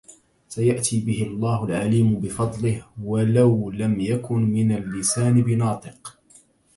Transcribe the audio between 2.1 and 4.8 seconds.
بفضلـه... ولو، لم يكن من